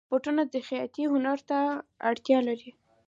بوټونه 0.09 0.41
د 0.53 0.55
خیاطۍ 0.67 1.03
هنر 1.13 1.39
ته 1.49 1.59
اړتیا 2.09 2.39
لري. 2.47 2.71